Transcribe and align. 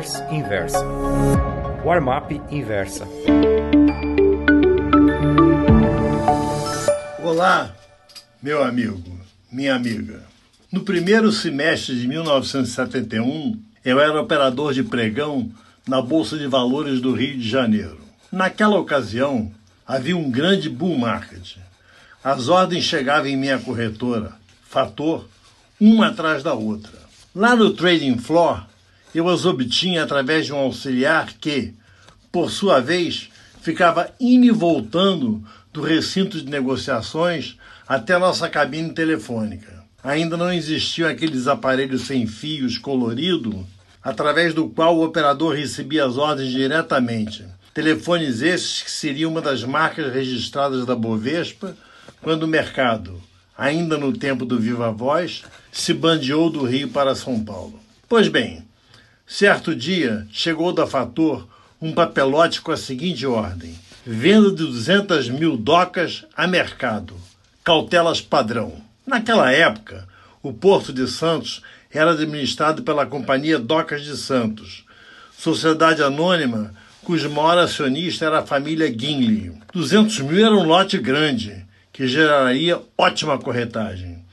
Newsletters 0.00 0.32
Inversa. 0.32 0.78
Warm-up 1.84 2.40
Inversa. 2.50 3.06
Olá, 7.22 7.74
meu 8.42 8.62
amigo, 8.62 9.20
minha 9.52 9.74
amiga. 9.74 10.22
No 10.72 10.80
primeiro 10.80 11.30
semestre 11.30 12.00
de 12.00 12.08
1971, 12.08 13.60
eu 13.84 14.00
era 14.00 14.20
operador 14.20 14.72
de 14.72 14.82
pregão 14.82 15.50
na 15.86 16.00
Bolsa 16.00 16.38
de 16.38 16.46
Valores 16.46 17.00
do 17.00 17.12
Rio 17.12 17.38
de 17.38 17.48
Janeiro. 17.48 18.00
Naquela 18.32 18.78
ocasião, 18.78 19.52
havia 19.86 20.16
um 20.16 20.30
grande 20.30 20.70
bull 20.70 20.96
market. 20.96 21.56
As 22.24 22.48
ordens 22.48 22.84
chegavam 22.84 23.26
em 23.26 23.36
minha 23.36 23.58
corretora, 23.58 24.32
Fator, 24.66 25.28
uma 25.78 26.08
atrás 26.08 26.42
da 26.42 26.54
outra. 26.54 26.98
Lá 27.34 27.54
no 27.54 27.72
trading 27.72 28.18
floor, 28.18 28.69
eu 29.14 29.28
as 29.28 29.44
obtinha 29.44 30.02
através 30.02 30.46
de 30.46 30.52
um 30.52 30.58
auxiliar 30.58 31.32
que, 31.40 31.74
por 32.30 32.50
sua 32.50 32.80
vez, 32.80 33.28
ficava 33.60 34.10
indo 34.20 34.46
e 34.46 34.50
voltando 34.50 35.42
do 35.72 35.80
recinto 35.80 36.40
de 36.40 36.50
negociações 36.50 37.56
até 37.86 38.18
nossa 38.18 38.48
cabine 38.48 38.92
telefônica. 38.92 39.84
Ainda 40.02 40.36
não 40.36 40.52
existiam 40.52 41.08
aqueles 41.08 41.46
aparelhos 41.46 42.02
sem 42.02 42.26
fios 42.26 42.78
colorido 42.78 43.66
através 44.02 44.54
do 44.54 44.68
qual 44.68 44.96
o 44.96 45.04
operador 45.04 45.54
recebia 45.54 46.06
as 46.06 46.16
ordens 46.16 46.50
diretamente. 46.50 47.44
Telefones 47.74 48.40
esses 48.40 48.82
que 48.82 48.90
seriam 48.90 49.30
uma 49.30 49.42
das 49.42 49.62
marcas 49.62 50.12
registradas 50.12 50.86
da 50.86 50.96
Bovespa 50.96 51.76
quando 52.22 52.44
o 52.44 52.48
mercado, 52.48 53.20
ainda 53.56 53.98
no 53.98 54.12
tempo 54.12 54.44
do 54.44 54.58
Viva 54.58 54.90
Voz, 54.90 55.42
se 55.70 55.92
bandeou 55.92 56.50
do 56.50 56.64
Rio 56.64 56.88
para 56.88 57.14
São 57.14 57.44
Paulo. 57.44 57.78
Pois 58.08 58.28
bem, 58.28 58.64
certo 59.30 59.76
dia 59.76 60.26
chegou 60.32 60.72
da 60.72 60.88
Fator 60.88 61.46
um 61.80 61.94
papelote 61.94 62.60
com 62.60 62.72
a 62.72 62.76
seguinte 62.76 63.24
ordem: 63.24 63.78
venda 64.04 64.50
de 64.50 64.56
200 64.56 65.28
mil 65.28 65.56
docas 65.56 66.26
a 66.36 66.48
mercado, 66.48 67.14
cautelas 67.62 68.20
padrão. 68.20 68.82
Naquela 69.06 69.52
época, 69.52 70.06
o 70.42 70.52
Porto 70.52 70.92
de 70.92 71.06
Santos 71.06 71.62
era 71.92 72.10
administrado 72.10 72.82
pela 72.82 73.06
Companhia 73.06 73.58
Docas 73.58 74.02
de 74.02 74.16
Santos, 74.16 74.84
sociedade 75.38 76.02
anônima 76.02 76.74
cujo 77.04 77.30
maior 77.30 77.58
acionista 77.58 78.26
era 78.26 78.40
a 78.40 78.46
família 78.46 78.88
Guinle. 78.90 79.54
200 79.72 80.20
mil 80.20 80.44
era 80.44 80.54
um 80.54 80.64
lote 80.64 80.98
grande, 80.98 81.64
que 81.92 82.06
geraria 82.06 82.80
ótima 82.98 83.38
corretagem. 83.38 84.24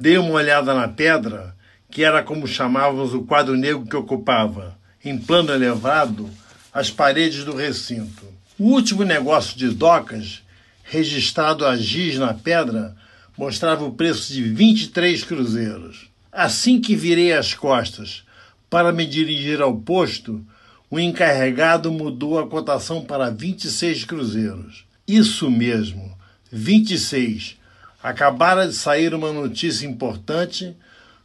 Dei 0.00 0.18
uma 0.18 0.32
olhada 0.32 0.74
na 0.74 0.88
pedra, 0.88 1.54
que 1.98 2.04
era 2.04 2.22
como 2.22 2.46
chamávamos 2.46 3.12
o 3.12 3.22
quadro 3.22 3.56
negro 3.56 3.84
que 3.84 3.96
ocupava, 3.96 4.78
em 5.04 5.18
plano 5.18 5.52
elevado, 5.52 6.30
as 6.72 6.92
paredes 6.92 7.42
do 7.42 7.56
recinto. 7.56 8.24
O 8.56 8.66
último 8.66 9.02
negócio 9.02 9.58
de 9.58 9.68
docas, 9.70 10.44
registrado 10.84 11.66
a 11.66 11.76
giz 11.76 12.16
na 12.16 12.32
pedra, 12.32 12.94
mostrava 13.36 13.84
o 13.84 13.94
preço 13.94 14.32
de 14.32 14.44
23 14.44 15.24
cruzeiros. 15.24 16.08
Assim 16.30 16.80
que 16.80 16.94
virei 16.94 17.32
as 17.32 17.52
costas 17.52 18.22
para 18.70 18.92
me 18.92 19.04
dirigir 19.04 19.60
ao 19.60 19.76
posto, 19.76 20.46
o 20.88 21.00
encarregado 21.00 21.90
mudou 21.90 22.38
a 22.38 22.46
cotação 22.46 23.04
para 23.04 23.28
26 23.28 24.04
cruzeiros. 24.04 24.84
Isso 25.04 25.50
mesmo, 25.50 26.16
26. 26.52 27.56
Acabara 28.00 28.68
de 28.68 28.74
sair 28.74 29.12
uma 29.12 29.32
notícia 29.32 29.84
importante 29.84 30.76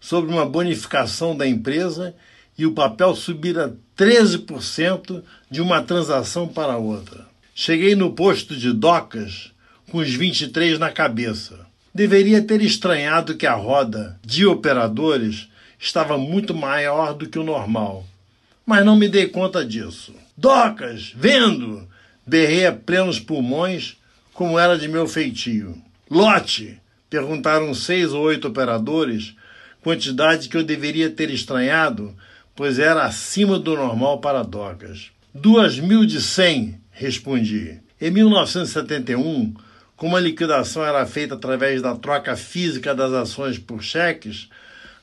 sobre 0.04 0.34
uma 0.34 0.46
bonificação 0.46 1.34
da 1.34 1.48
empresa 1.48 2.14
e 2.58 2.66
o 2.66 2.74
papel 2.74 3.16
subira 3.16 3.74
13% 3.98 5.24
de 5.50 5.62
uma 5.62 5.82
transação 5.82 6.46
para 6.46 6.76
outra. 6.76 7.26
Cheguei 7.56 7.96
no 7.96 8.12
posto 8.12 8.54
de 8.54 8.74
docas 8.74 9.54
com 9.90 10.00
os 10.00 10.14
23 10.14 10.78
na 10.78 10.92
cabeça. 10.92 11.58
Deveria 11.96 12.42
ter 12.42 12.62
estranhado 12.62 13.38
que 13.38 13.48
a 13.48 13.54
roda 13.54 14.20
de 14.22 14.46
operadores 14.46 15.48
estava 15.80 16.18
muito 16.18 16.54
maior 16.54 17.14
do 17.14 17.30
que 17.30 17.40
o 17.40 17.44
normal, 17.44 18.06
mas 18.66 18.86
não 18.86 18.98
me 18.98 19.08
dei 19.08 19.28
conta 19.28 19.66
disso. 19.66 20.14
Docas, 20.36 21.14
vendo! 21.16 21.88
Berrei 22.28 22.66
a 22.66 22.74
plenos 22.74 23.22
pulmões, 23.22 23.96
como 24.34 24.60
era 24.60 24.78
de 24.78 24.90
meu 24.90 25.08
feitio. 25.08 25.82
Lote! 26.12 26.78
Perguntaram 27.10 27.74
seis 27.74 28.12
ou 28.12 28.24
oito 28.24 28.50
operadores, 28.50 29.34
quantidade 29.84 30.48
que 30.48 30.56
eu 30.56 30.64
deveria 30.64 31.10
ter 31.10 31.30
estranhado, 31.30 32.16
pois 32.56 32.80
era 32.80 33.04
acima 33.04 33.60
do 33.60 33.76
normal 33.76 34.20
para 34.20 34.42
docas. 34.42 35.12
Duas 35.34 35.78
mil 35.78 36.06
de 36.06 36.22
cem, 36.22 36.80
respondi. 36.90 37.80
Em 38.00 38.10
1971, 38.10 39.54
como 39.98 40.16
a 40.16 40.22
liquidação 40.22 40.86
era 40.86 41.06
feita 41.06 41.36
através 41.36 41.82
da 41.82 41.96
troca 41.96 42.36
física 42.36 42.96
das 42.96 43.12
ações 43.12 43.60
por 43.60 43.84
cheques, 43.84 44.50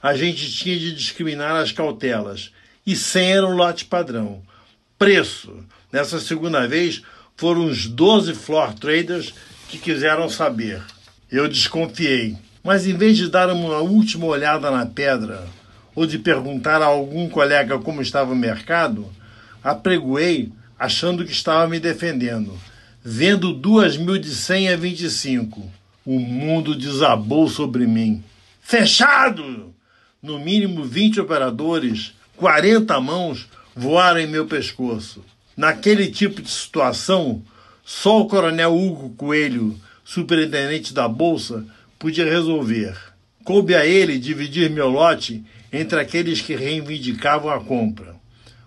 a 0.02 0.14
gente 0.14 0.50
tinha 0.50 0.78
de 0.78 0.94
discriminar 0.94 1.56
as 1.56 1.72
cautelas. 1.72 2.50
E 2.86 2.96
100 2.96 3.32
era 3.32 3.46
o 3.46 3.54
lote 3.54 3.84
padrão. 3.84 4.42
Preço. 4.98 5.62
Nessa 5.92 6.18
segunda 6.18 6.66
vez, 6.66 7.02
foram 7.36 7.66
os 7.66 7.86
12 7.86 8.34
floor 8.34 8.74
traders 8.74 9.34
que 9.68 9.78
quiseram 9.78 10.28
saber. 10.28 10.82
Eu 11.30 11.48
desconfiei. 11.48 12.36
Mas 12.62 12.86
em 12.86 12.94
vez 12.94 13.16
de 13.16 13.28
dar 13.28 13.50
uma 13.50 13.78
última 13.78 14.26
olhada 14.26 14.70
na 14.70 14.86
pedra 14.86 15.46
ou 15.94 16.06
de 16.06 16.18
perguntar 16.18 16.82
a 16.82 16.86
algum 16.86 17.28
colega 17.28 17.78
como 17.78 18.02
estava 18.02 18.32
o 18.32 18.36
mercado, 18.36 19.06
apregoei 19.62 20.50
achando 20.78 21.24
que 21.24 21.32
estava 21.32 21.66
me 21.68 21.80
defendendo 21.80 22.58
vendo 23.02 23.52
duas 23.52 23.96
mil 23.96 24.18
de 24.18 24.34
cem 24.34 24.68
a 24.68 24.76
vinte 24.76 25.04
e 25.04 25.10
cinco. 25.10 25.70
O 26.04 26.18
mundo 26.18 26.74
desabou 26.74 27.48
sobre 27.48 27.86
mim. 27.86 28.22
Fechado! 28.60 29.74
No 30.22 30.38
mínimo 30.38 30.84
vinte 30.84 31.20
operadores, 31.20 32.12
quarenta 32.36 33.00
mãos 33.00 33.48
voaram 33.74 34.20
em 34.20 34.26
meu 34.26 34.46
pescoço. 34.46 35.24
Naquele 35.56 36.08
tipo 36.08 36.42
de 36.42 36.50
situação, 36.50 37.42
só 37.84 38.20
o 38.20 38.26
coronel 38.26 38.76
Hugo 38.76 39.10
Coelho, 39.10 39.78
superintendente 40.04 40.92
da 40.92 41.08
Bolsa, 41.08 41.64
podia 42.00 42.24
resolver. 42.24 42.96
Coube 43.44 43.74
a 43.74 43.84
ele 43.84 44.18
dividir 44.18 44.70
meu 44.70 44.88
lote 44.88 45.44
entre 45.70 46.00
aqueles 46.00 46.40
que 46.40 46.56
reivindicavam 46.56 47.52
a 47.52 47.60
compra. 47.60 48.16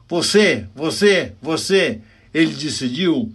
Você, 0.07 0.67
você, 0.75 1.33
você, 1.41 1.99
ele 2.31 2.53
decidiu 2.53 3.33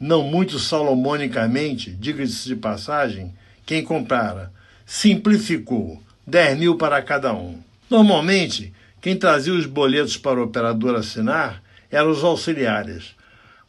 não 0.00 0.24
muito 0.24 0.58
salomonicamente, 0.58 1.92
diga-se 1.92 2.48
de 2.48 2.56
passagem, 2.56 3.32
quem 3.64 3.84
comprara. 3.84 4.52
Simplificou, 4.84 6.02
10 6.26 6.58
mil 6.58 6.76
para 6.76 7.00
cada 7.00 7.32
um. 7.32 7.60
Normalmente, 7.88 8.74
quem 9.00 9.16
trazia 9.16 9.54
os 9.54 9.64
boletos 9.64 10.16
para 10.16 10.40
o 10.40 10.44
operador 10.44 10.96
assinar 10.96 11.62
eram 11.88 12.10
os 12.10 12.24
auxiliares, 12.24 13.14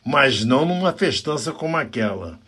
mas 0.04 0.44
não 0.44 0.66
numa 0.66 0.92
festança 0.92 1.52
como 1.52 1.78
aquela. 1.78 2.40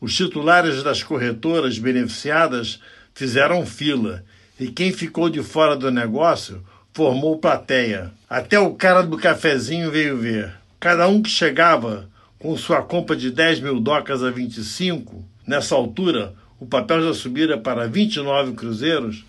Os 0.00 0.16
titulares 0.16 0.82
das 0.82 1.02
corretoras 1.02 1.78
beneficiadas 1.78 2.80
fizeram 3.12 3.66
fila 3.66 4.24
e 4.58 4.68
quem 4.68 4.92
ficou 4.92 5.28
de 5.28 5.42
fora 5.42 5.76
do 5.76 5.90
negócio 5.90 6.64
formou 6.92 7.38
plateia. 7.38 8.10
Até 8.28 8.58
o 8.58 8.74
cara 8.74 9.02
do 9.02 9.18
cafezinho 9.18 9.90
veio 9.90 10.16
ver. 10.16 10.52
Cada 10.78 11.06
um 11.06 11.22
que 11.22 11.28
chegava 11.28 12.08
com 12.38 12.56
sua 12.56 12.80
compra 12.82 13.14
de 13.14 13.30
10 13.30 13.60
mil 13.60 13.78
docas 13.78 14.22
a 14.22 14.30
25, 14.30 15.22
nessa 15.46 15.74
altura 15.74 16.34
o 16.58 16.66
papel 16.66 17.02
já 17.02 17.14
subira 17.14 17.58
para 17.58 17.86
29 17.86 18.52
cruzeiros, 18.52 19.24